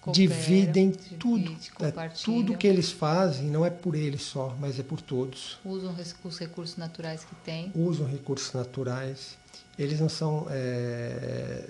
[0.00, 1.54] Cooperam, dividem tudo.
[1.80, 5.58] É, tudo que eles fazem não é por eles só, mas é por todos.
[5.64, 5.94] Usam
[6.24, 7.70] os recursos naturais que têm.
[7.74, 9.36] Usam recursos naturais.
[9.78, 10.46] Eles não são.
[10.50, 11.64] É,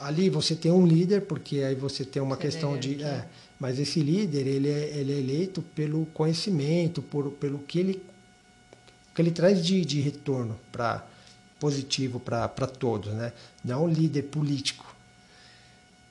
[0.00, 3.02] ali você tem um líder, porque aí você tem uma você questão de.
[3.02, 3.26] É,
[3.58, 8.02] mas esse líder, ele é, ele é eleito pelo conhecimento, por, pelo que ele,
[9.14, 11.06] que ele traz de, de retorno para
[11.60, 13.32] positivo para todos, né?
[13.64, 14.94] Não é um líder político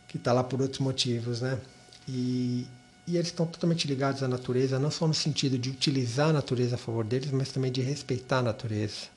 [0.07, 1.59] que está lá por outros motivos, né?
[2.07, 2.65] E,
[3.05, 6.75] e eles estão totalmente ligados à natureza, não só no sentido de utilizar a natureza
[6.75, 9.07] a favor deles, mas também de respeitar a natureza.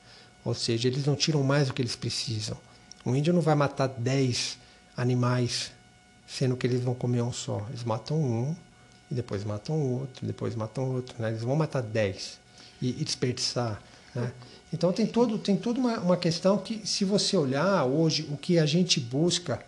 [0.47, 2.57] Ou seja, eles não tiram mais do que eles precisam.
[3.05, 4.59] O índio não vai matar 10
[4.97, 5.73] animais
[6.25, 7.67] sendo que eles vão comer um só.
[7.69, 8.57] Eles matam um,
[9.11, 11.21] e depois matam outro, depois matam outro.
[11.21, 11.31] Né?
[11.31, 12.39] Eles vão matar dez
[12.81, 13.83] e, e desperdiçar.
[14.15, 14.33] Né?
[14.73, 18.57] Então tem, todo, tem toda uma, uma questão que, se você olhar hoje, o que
[18.57, 19.61] a gente busca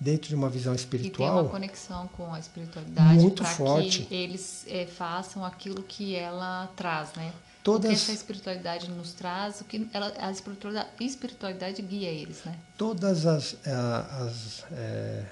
[0.00, 1.28] dentro de uma visão espiritual.
[1.28, 4.04] E tem uma conexão com a espiritualidade muito forte.
[4.04, 7.34] que eles é, façam aquilo que ela traz, né?
[7.62, 12.42] Todas, o que essa espiritualidade nos traz, o que ela, a espiritualidade, espiritualidade guia eles,
[12.44, 12.58] né?
[12.76, 15.24] Todas as, as, é,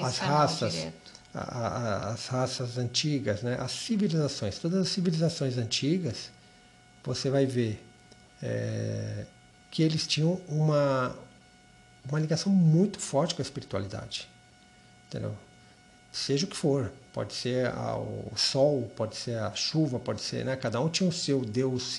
[0.00, 0.86] as raças,
[1.34, 3.56] a, a, as raças antigas, né?
[3.60, 6.30] as civilizações, todas as civilizações antigas,
[7.02, 7.84] você vai ver
[8.40, 9.26] é,
[9.70, 11.16] que eles tinham uma,
[12.08, 14.28] uma ligação muito forte com a espiritualidade.
[15.08, 15.36] Entendeu?
[16.12, 20.54] Seja o que for, pode ser o sol, pode ser a chuva, pode ser, né?
[20.54, 21.98] Cada um tinha o seu Deus,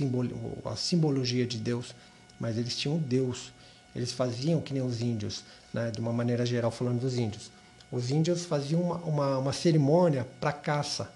[0.63, 1.93] a simbologia de Deus,
[2.39, 3.51] mas eles tinham Deus.
[3.93, 5.91] Eles faziam que nem os índios, né?
[5.91, 7.51] De uma maneira geral falando dos índios.
[7.91, 11.11] Os índios faziam uma, uma, uma cerimônia para caça.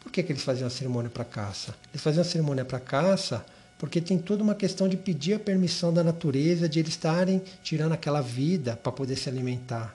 [0.00, 1.76] Por que, que eles faziam a cerimônia para caça?
[1.92, 3.46] Eles faziam a cerimônia para caça
[3.78, 7.92] porque tem toda uma questão de pedir a permissão da natureza de eles estarem tirando
[7.92, 9.94] aquela vida para poder se alimentar.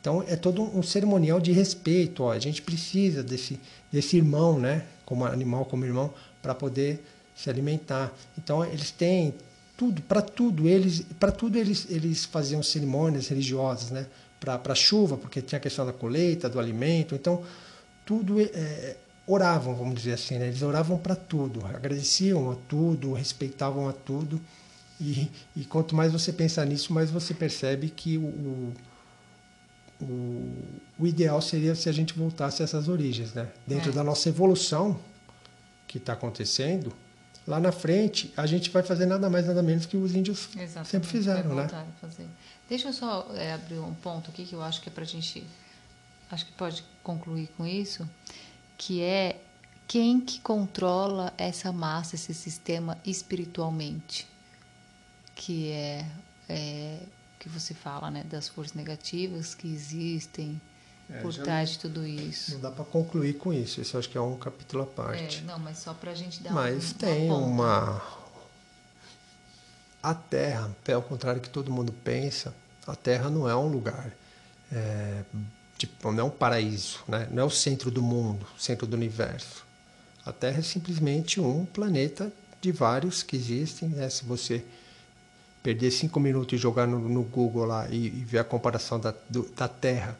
[0.00, 2.22] Então é todo um cerimonial de respeito.
[2.22, 2.32] Ó.
[2.32, 3.60] A gente precisa desse,
[3.92, 4.84] desse irmão, né?
[5.04, 8.12] como animal, como irmão, para poder se alimentar.
[8.38, 9.34] Então eles têm
[9.76, 14.06] tudo, para tudo eles, para tudo eles, eles faziam cerimônias religiosas, né?
[14.38, 17.14] Para a chuva, porque tinha a questão da colheita, do alimento.
[17.14, 17.42] Então
[18.06, 20.46] tudo é, oravam, vamos dizer assim, né?
[20.46, 24.40] eles oravam para tudo, agradeciam a tudo, respeitavam a tudo.
[25.00, 28.74] E, e, quanto mais você pensa nisso, mais você percebe que o, o,
[30.02, 33.34] o ideal seria se a gente voltasse a essas origens.
[33.34, 33.48] Né?
[33.66, 33.92] Dentro é.
[33.92, 34.98] da nossa evolução
[35.86, 36.92] que está acontecendo,
[37.46, 40.88] lá na frente, a gente vai fazer nada mais, nada menos que os índios Exatamente,
[40.88, 41.54] sempre fizeram.
[41.54, 41.68] Né?
[42.00, 42.26] Fazer.
[42.68, 45.06] Deixa eu só é, abrir um ponto aqui que eu acho que é para a
[45.06, 45.44] gente.
[46.30, 48.08] Acho que pode concluir com isso
[48.80, 49.38] que é
[49.86, 54.26] quem que controla essa massa, esse sistema espiritualmente,
[55.34, 56.06] que é,
[56.48, 57.00] é
[57.40, 60.60] que você fala, né, das forças negativas que existem
[61.10, 62.52] é, por trás de tudo isso.
[62.52, 63.80] Não dá para concluir com isso.
[63.80, 65.38] Isso acho que é um capítulo à parte.
[65.38, 66.52] É, não, mas só para a gente dar.
[66.52, 68.00] Mas um, tem uma,
[70.00, 72.54] a Terra, ao contrário que todo mundo pensa,
[72.86, 74.12] a Terra não é um lugar
[74.70, 75.24] é,
[75.80, 77.26] Tipo, não é um paraíso, né?
[77.30, 79.64] não é o centro do mundo, centro do universo.
[80.26, 83.88] A Terra é simplesmente um planeta de vários que existem.
[83.88, 84.10] Né?
[84.10, 84.62] Se você
[85.62, 89.14] perder cinco minutos e jogar no, no Google lá e, e, ver a comparação da,
[89.28, 90.18] do, da Terra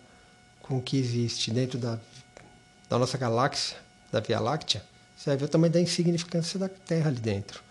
[0.63, 1.99] com o que existe dentro da,
[2.89, 3.77] da nossa galáxia,
[4.13, 4.83] da Via Láctea,
[5.17, 7.63] você vai ver o tamanho da insignificância da Terra ali dentro.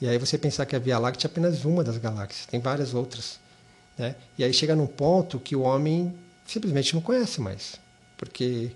[0.00, 2.92] E aí você pensar que a Via Láctea é apenas uma das galáxias, tem várias
[2.94, 3.38] outras.
[3.96, 4.14] Né?
[4.36, 6.14] E aí chega num ponto que o homem
[6.46, 7.80] simplesmente não conhece mais.
[8.16, 8.72] Porque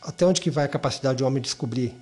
[0.00, 1.94] até onde que vai a capacidade do homem descobrir,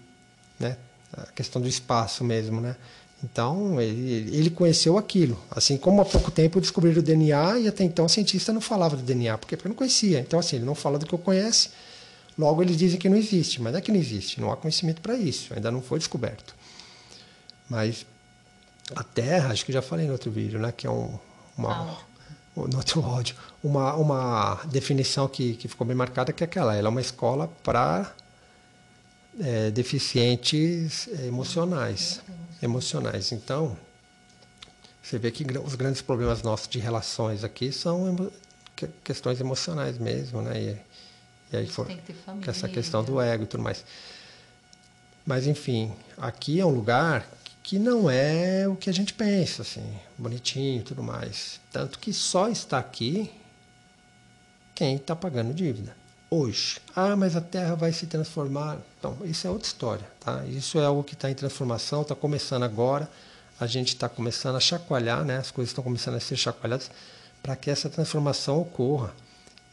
[0.59, 0.77] né?
[1.13, 2.77] A questão do espaço mesmo, né?
[3.25, 5.41] Então, ele, ele conheceu aquilo.
[5.51, 8.97] Assim como há pouco tempo descobriram o DNA e até então o cientista não falava
[8.97, 10.21] do DNA, porque, porque não conhecia.
[10.21, 11.71] Então, assim, ele não fala do que eu conhece,
[12.39, 13.61] logo eles dizem que não existe.
[13.61, 16.55] Mas não é que não existe, não há conhecimento para isso, ainda não foi descoberto.
[17.69, 18.07] Mas
[18.95, 20.73] a Terra, acho que já falei no outro vídeo, né?
[20.73, 21.19] Que é um,
[21.57, 21.99] uma,
[22.55, 26.89] no outro áudio, uma, uma definição que, que ficou bem marcada, que é aquela, ela
[26.89, 28.13] é uma escola para
[29.41, 32.23] é, deficientes emocionais.
[32.63, 33.33] Emocionais.
[33.33, 33.77] Então,
[35.03, 38.31] você vê que os grandes problemas nossos de relações aqui são
[39.05, 40.61] questões emocionais mesmo, né?
[40.61, 40.77] E,
[41.53, 43.85] e aí for, que essa questão do ego e tudo mais.
[45.25, 47.29] Mas enfim, aqui é um lugar
[47.63, 49.85] que não é o que a gente pensa, assim,
[50.17, 51.61] bonitinho e tudo mais.
[51.73, 53.31] Tanto que só está aqui
[54.75, 55.97] quem está pagando dívida.
[56.29, 56.79] Hoje.
[56.95, 58.79] Ah, mas a Terra vai se transformar.
[58.99, 60.07] Então, isso é outra história.
[60.21, 60.45] Tá?
[60.47, 63.09] Isso é algo que está em transformação, está começando agora.
[63.61, 65.39] A gente está começando a chacoalhar, né?
[65.39, 66.91] as coisas estão começando a ser chacoalhadas
[67.43, 69.15] para que essa transformação ocorra.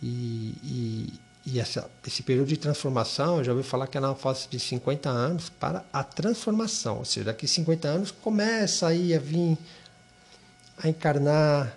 [0.02, 1.14] E, e,
[1.46, 4.60] e essa, esse período de transformação, eu já ouvi falar que é na fase de
[4.60, 7.00] 50 anos para a transformação.
[7.00, 9.58] Ou seja, daqui 50 anos começa aí a vir
[10.78, 11.76] a encarnar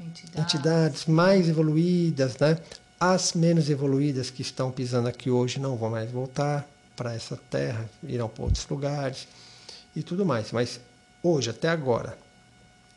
[0.00, 2.58] entidades, entidades mais evoluídas, né?
[2.98, 7.88] As menos evoluídas que estão pisando aqui hoje não vão mais voltar para essa terra,
[8.02, 9.28] irão para outros lugares
[9.94, 10.50] e tudo mais.
[10.50, 10.80] Mas
[11.22, 12.16] hoje, até agora,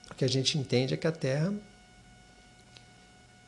[0.09, 1.53] o que a gente entende é que a Terra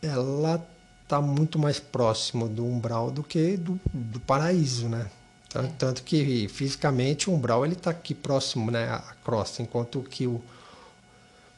[0.01, 0.65] ela
[1.03, 5.09] está muito mais próximo do umbral do que do, do paraíso, né?
[5.49, 5.73] Tanto, é.
[5.77, 10.41] tanto, que fisicamente o umbral ele está aqui próximo, né, à crosta, enquanto que o,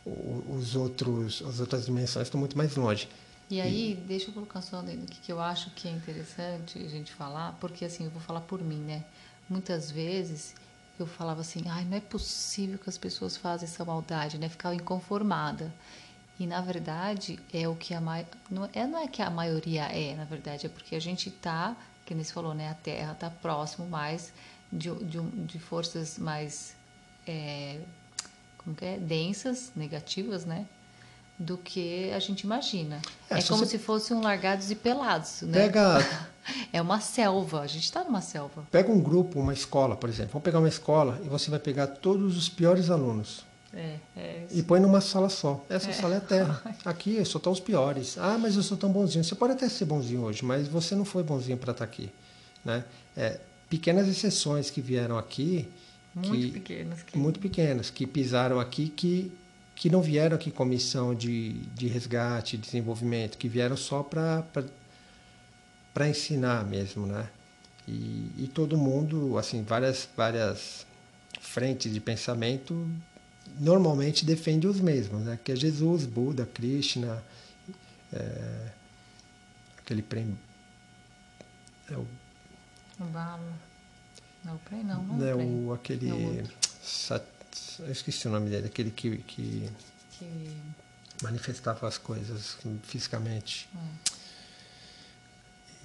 [0.03, 3.07] o, os outros, as outras dimensões estão muito mais longe.
[3.53, 7.13] E aí, deixa eu colocar só dentro que eu acho que é interessante a gente
[7.13, 9.05] falar, porque assim, eu vou falar por mim, né?
[9.47, 10.55] Muitas vezes
[10.97, 14.49] eu falava assim, ai, não é possível que as pessoas fazem essa maldade, né?
[14.49, 15.71] Ficava inconformada.
[16.39, 18.23] E na verdade é o que a ma...
[18.49, 21.77] não é não é que a maioria é, na verdade é porque a gente está,
[22.07, 24.33] que nem falou, né, a Terra está próximo mais
[24.71, 26.75] de, de, de forças mais
[27.27, 27.81] é,
[28.57, 30.65] como que é densas, negativas, né?
[31.43, 33.01] Do que a gente imagina.
[33.29, 35.63] É, é como se fosse um largados e pelados, né?
[35.63, 35.97] Pega...
[36.71, 38.65] é uma selva, a gente está numa selva.
[38.71, 40.31] Pega um grupo, uma escola, por exemplo.
[40.33, 43.45] Vamos pegar uma escola e você vai pegar todos os piores alunos.
[43.73, 45.65] É, é e põe numa sala só.
[45.69, 45.93] Essa é.
[45.93, 46.61] sala é a terra.
[46.85, 48.17] Aqui só estão os piores.
[48.17, 49.23] Ah, mas eu sou tão bonzinho.
[49.23, 52.09] Você pode até ser bonzinho hoje, mas você não foi bonzinho para estar tá aqui.
[52.63, 52.85] Né?
[53.17, 55.67] É, pequenas exceções que vieram aqui.
[56.15, 57.03] Muito que, pequenas.
[57.03, 57.17] Que...
[57.17, 59.31] Muito pequenas, que pisaram aqui, que
[59.75, 64.45] que não vieram aqui com missão de, de resgate, desenvolvimento, que vieram só para
[66.07, 67.29] ensinar mesmo, né?
[67.87, 70.85] E, e todo mundo, assim, várias, várias
[71.41, 72.87] frentes de pensamento
[73.59, 75.39] normalmente defende os mesmos, né?
[75.43, 77.23] Que é Jesus, Buda, Krishna,
[78.11, 78.69] é,
[79.79, 80.37] aquele prêmio...
[81.91, 82.07] É o,
[82.99, 83.53] o Bala.
[84.45, 86.09] Não, o prêmio não, não é o, aquele...
[86.09, 86.43] É
[86.83, 87.23] Sat,
[87.79, 89.69] eu esqueci o nome dele, aquele que, que,
[90.11, 90.57] que...
[91.21, 93.69] manifestava as coisas fisicamente.
[93.75, 94.13] Hum.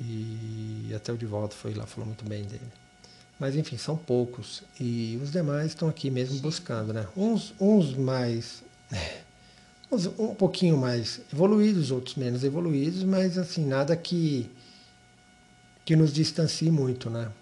[0.00, 2.72] E até o de volta foi lá, falou muito bem dele.
[3.38, 4.62] Mas enfim, são poucos.
[4.78, 6.42] E os demais estão aqui mesmo Sim.
[6.42, 7.06] buscando, né?
[7.16, 8.62] Uns, uns mais.
[9.90, 14.50] Uns um pouquinho mais evoluídos, outros menos evoluídos, mas assim, nada que,
[15.82, 17.32] que nos distancie muito, né?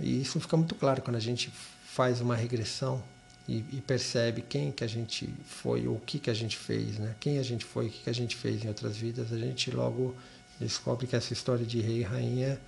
[0.00, 1.52] E isso fica muito claro quando a gente
[1.84, 3.02] faz uma regressão
[3.48, 6.98] e, e, percebe quem que a gente foi, ou o que que a gente fez,
[6.98, 7.16] né?
[7.18, 9.70] Quem a gente foi, o que que a gente fez em outras vidas, a gente
[9.70, 10.14] logo
[10.60, 12.60] descobre que essa história de rei e rainha,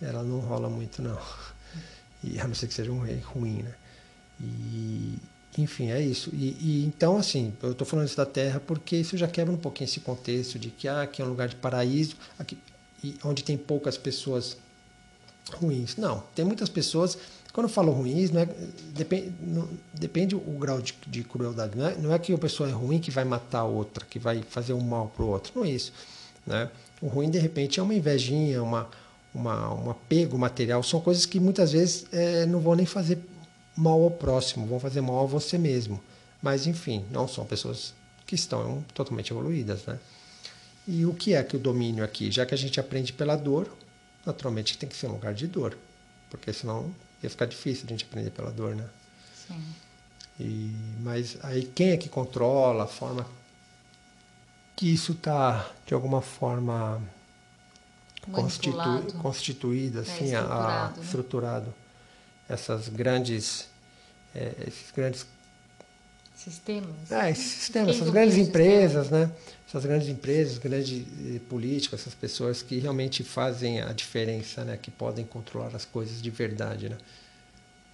[0.00, 1.18] ela não rola muito não.
[2.22, 3.74] E a não ser que seja um rei ruim, né?
[4.40, 5.18] E
[5.56, 6.30] enfim, é isso.
[6.32, 9.56] E, e então, assim, eu estou falando isso da Terra porque isso já quebra um
[9.56, 12.58] pouquinho esse contexto de que ah, aqui é um lugar de paraíso, aqui,
[13.22, 14.56] onde tem poucas pessoas
[15.52, 15.96] ruins.
[15.96, 17.18] Não, tem muitas pessoas
[17.54, 18.48] quando eu falo ruins, não é,
[18.94, 21.78] depende, não, depende o grau de, de crueldade.
[21.78, 24.18] Não é, não é que a pessoa é ruim que vai matar a outra, que
[24.18, 25.52] vai fazer um mal para o outro.
[25.54, 25.92] Não é isso.
[26.44, 26.68] Né?
[27.00, 28.90] O ruim, de repente, é uma invejinha, uma,
[29.32, 30.82] uma, um apego material.
[30.82, 33.20] São coisas que muitas vezes é, não vão nem fazer
[33.76, 36.02] mal ao próximo, vão fazer mal a você mesmo.
[36.42, 37.94] Mas, enfim, não são pessoas
[38.26, 39.86] que estão totalmente evoluídas.
[39.86, 40.00] Né?
[40.88, 42.32] E o que é que o domínio aqui?
[42.32, 43.68] Já que a gente aprende pela dor,
[44.26, 45.78] naturalmente tem que ser um lugar de dor,
[46.28, 46.92] porque senão
[47.24, 48.88] ia ficar difícil a gente aprender pela dor, né?
[49.46, 49.62] Sim.
[50.38, 53.26] E, mas aí quem é que controla a forma
[54.76, 57.00] que isso está de alguma forma
[58.32, 61.02] constitu, constituído, assim, é, estruturado, a, a, né?
[61.02, 61.74] estruturado.
[62.48, 63.68] Essas grandes,
[64.34, 65.26] é, esses grandes
[66.34, 67.10] sistemas.
[67.10, 69.26] É, esses sistemas, essas grandes empresas, sistema?
[69.26, 69.32] né?
[69.66, 74.76] Essas grandes empresas, grandes eh, políticos, essas pessoas que realmente fazem a diferença, né?
[74.76, 76.98] Que podem controlar as coisas de verdade, né?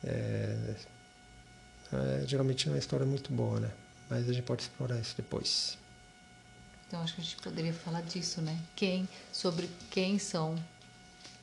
[0.05, 0.75] É,
[1.93, 3.71] é, geralmente é uma história muito boa, né?
[4.09, 5.79] Mas a gente pode explorar isso depois.
[6.87, 8.59] Então acho que a gente poderia falar disso, né?
[8.75, 10.57] Quem, sobre quem são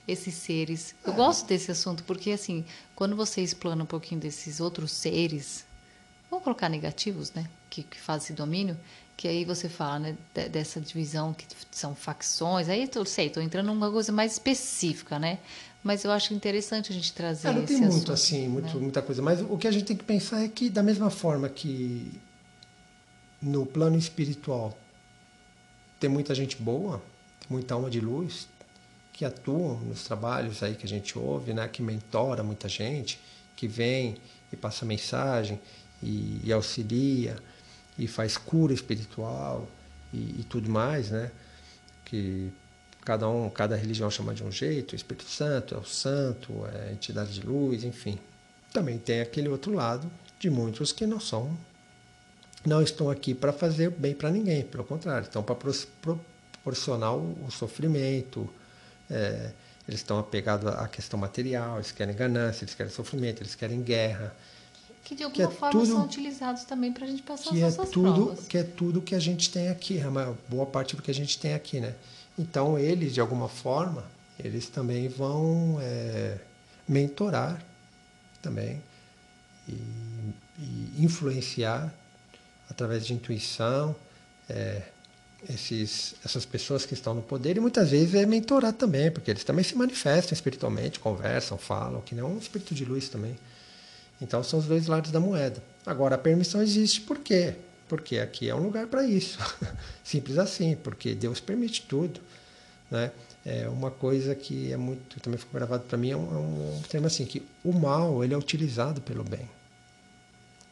[0.07, 0.95] esses seres.
[1.05, 1.15] Eu é.
[1.15, 5.66] gosto desse assunto porque assim, quando você explana um pouquinho desses outros seres,
[6.29, 7.47] vamos colocar negativos, né?
[7.69, 8.77] Que, que fazem esse domínio,
[9.15, 10.17] que aí você fala, né?
[10.49, 12.69] dessa divisão que são facções.
[12.69, 15.39] Aí eu sei, estou entrando numa coisa mais específica, né?
[15.83, 17.47] Mas eu acho interessante a gente trazer.
[17.47, 18.81] É, não tem muito assim, muito, né?
[18.81, 19.21] muita coisa.
[19.21, 22.11] Mas o que a gente tem que pensar é que da mesma forma que
[23.41, 24.77] no plano espiritual
[25.99, 27.01] tem muita gente boa,
[27.49, 28.47] muita alma de luz
[29.13, 31.67] que atuam nos trabalhos aí que a gente ouve, né?
[31.67, 33.19] Que mentora muita gente,
[33.55, 34.17] que vem
[34.51, 35.59] e passa mensagem
[36.01, 37.37] e, e auxilia
[37.97, 39.67] e faz cura espiritual
[40.13, 41.31] e, e, tudo mais, né?
[42.05, 42.51] Que
[43.03, 46.89] cada um, cada religião chama de um jeito, o Espírito Santo é o santo, é
[46.89, 48.19] a entidade de luz, enfim.
[48.71, 50.09] Também tem aquele outro lado
[50.39, 51.57] de muitos que não são,
[52.65, 55.55] não estão aqui para fazer bem para ninguém, pelo contrário, estão para
[56.01, 58.47] proporcionar o, o sofrimento.
[59.09, 59.51] É,
[59.87, 64.35] eles estão apegados à questão material, eles querem ganância, eles querem sofrimento, eles querem guerra,
[65.07, 67.63] que de alguma que é forma tudo, são utilizados também para a gente passar que
[67.63, 68.45] as é tudo, provas.
[68.45, 71.13] Que é tudo que a gente tem aqui, a maior, boa parte do que a
[71.13, 71.95] gente tem aqui, né?
[72.37, 74.03] Então, eles, de alguma forma,
[74.37, 76.37] eles também vão é,
[76.85, 77.63] mentorar
[78.41, 78.83] também
[79.65, 79.71] e,
[80.59, 81.93] e, influenciar
[82.69, 83.95] através de intuição
[84.49, 84.81] é,
[85.49, 89.45] esses, essas pessoas que estão no poder e muitas vezes é mentorar também, porque eles
[89.45, 93.37] também se manifestam espiritualmente, conversam, falam, que nem um espírito de luz também.
[94.21, 95.61] Então são os dois lados da moeda.
[95.85, 97.55] Agora, a permissão existe por quê?
[97.87, 99.39] porque aqui é um lugar para isso.
[100.03, 102.19] Simples assim, porque Deus permite tudo.
[102.91, 103.11] Né?
[103.45, 107.05] É uma coisa que é muito, também ficou gravado para mim, é um, é um
[107.05, 109.49] assim, que o mal ele é utilizado pelo bem.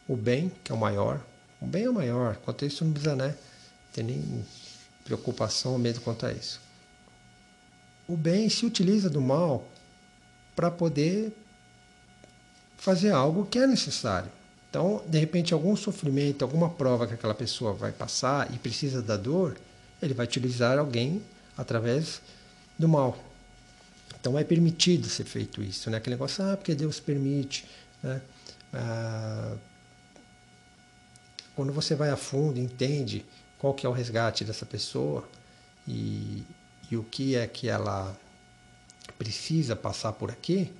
[0.07, 1.25] O bem, que é o maior,
[1.59, 3.35] o bem é o maior, quanto isso não precisa né,
[3.91, 4.45] ter nem
[5.03, 6.61] preocupação ou medo quanto a isso.
[8.07, 9.67] O bem se utiliza do mal
[10.55, 11.33] para poder
[12.85, 14.31] fazer algo que é necessário.
[14.69, 19.17] Então, de repente, algum sofrimento, alguma prova que aquela pessoa vai passar e precisa da
[19.17, 19.57] dor,
[19.99, 21.23] ele vai utilizar alguém
[21.57, 22.21] através
[22.77, 23.17] do mal.
[24.19, 25.97] Então, é permitido ser feito isso, né?
[25.97, 27.65] Aquele negócio, ah, porque Deus permite,
[28.03, 28.21] né?
[28.71, 29.55] Ah,
[31.55, 33.25] quando você vai a fundo, entende
[33.57, 35.27] qual que é o resgate dessa pessoa
[35.87, 36.43] e,
[36.91, 38.15] e o que é que ela
[39.17, 40.71] precisa passar por aqui,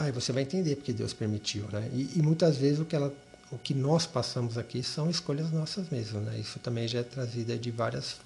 [0.00, 1.88] aí você vai entender porque Deus permitiu, né?
[1.92, 3.14] E, e, muitas vezes o que ela,
[3.50, 6.38] o que nós passamos aqui são escolhas nossas mesmo, né?
[6.38, 8.16] Isso também já é trazido de várias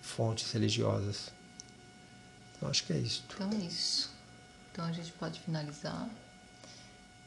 [0.00, 1.30] fontes religiosas.
[2.56, 3.22] Então acho que é isso.
[3.34, 4.10] Então é isso.
[4.72, 6.08] Então a gente pode finalizar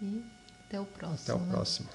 [0.01, 0.23] e
[0.65, 1.19] até o próximo.
[1.23, 1.53] Até o né?
[1.53, 1.89] próximo.